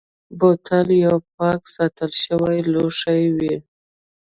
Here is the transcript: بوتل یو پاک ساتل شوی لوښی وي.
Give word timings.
بوتل 0.39 0.87
یو 1.05 1.15
پاک 1.35 1.61
ساتل 1.75 2.11
شوی 2.23 2.59
لوښی 2.73 3.23
وي. 3.37 3.55